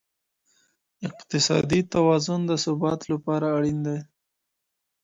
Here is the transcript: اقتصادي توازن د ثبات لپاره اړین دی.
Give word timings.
اقتصادي 1.07 1.81
توازن 1.93 2.41
د 2.49 2.51
ثبات 2.63 3.01
لپاره 3.11 3.45
اړین 3.57 3.77
دی. 3.85 3.99